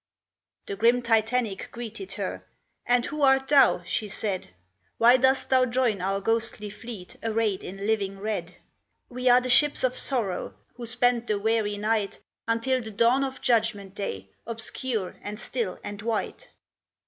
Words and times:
The 0.65 0.75
grim 0.75 1.03
Titanic 1.03 1.69
greeted 1.71 2.13
her 2.13 2.43
"And 2.87 3.05
who 3.05 3.21
art 3.21 3.49
thou?" 3.49 3.83
she 3.83 4.09
said; 4.09 4.49
"Why 4.97 5.15
dost 5.15 5.51
thou 5.51 5.65
join 5.67 6.01
our 6.01 6.19
ghostly 6.19 6.71
fleet 6.71 7.17
Arrayed 7.21 7.63
in 7.63 7.77
living 7.85 8.17
red? 8.17 8.55
We 9.09 9.29
are 9.29 9.39
the 9.39 9.47
ships 9.51 9.83
of 9.83 9.95
sorrow 9.95 10.55
Who 10.73 10.87
spend 10.87 11.27
the 11.27 11.37
weary 11.37 11.77
night, 11.77 12.17
Until 12.47 12.81
the 12.81 12.89
dawn 12.89 13.23
of 13.23 13.41
Judgment 13.41 13.93
Day, 13.93 14.29
Obscure 14.47 15.17
and 15.21 15.39
still 15.39 15.77
and 15.83 16.01
white." 16.01 16.49